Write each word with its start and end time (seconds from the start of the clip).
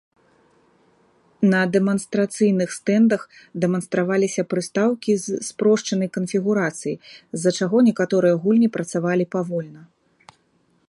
На 1.51 1.57
дэманстрацыйных 1.73 2.69
стэндах 2.77 3.21
дэманстраваліся 3.65 4.45
прыстаўкі 4.53 5.11
з 5.23 5.41
спрошчанай 5.49 6.09
канфігурацыі, 6.15 6.95
з-за 7.37 7.51
чаго 7.59 7.77
некаторыя 7.91 8.35
гульні 8.47 8.69
працавалі 8.79 9.25
павольна. 9.37 9.81